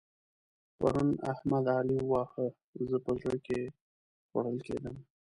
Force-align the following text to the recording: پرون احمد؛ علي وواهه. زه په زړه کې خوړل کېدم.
پرون 0.77 1.09
احمد؛ 1.31 1.65
علي 1.77 1.97
وواهه. 2.01 2.45
زه 2.89 2.97
په 3.05 3.11
زړه 3.21 3.37
کې 3.45 3.59
خوړل 4.29 4.57
کېدم. 4.67 4.95